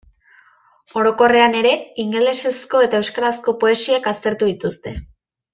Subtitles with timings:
[1.01, 4.99] Orokorrean ere ingelesezko eta euskarazko poesiak aztertu dituzte.